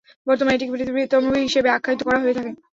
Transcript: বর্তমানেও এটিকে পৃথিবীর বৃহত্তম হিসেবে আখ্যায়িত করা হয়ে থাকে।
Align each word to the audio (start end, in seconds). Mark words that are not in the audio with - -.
বর্তমানেও 0.27 0.55
এটিকে 0.55 0.71
পৃথিবীর 0.71 0.95
বৃহত্তম 0.95 1.23
হিসেবে 1.45 1.69
আখ্যায়িত 1.71 2.01
করা 2.03 2.19
হয়ে 2.21 2.35
থাকে। 2.37 2.51